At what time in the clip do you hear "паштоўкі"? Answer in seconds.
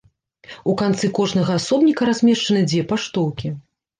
2.93-3.53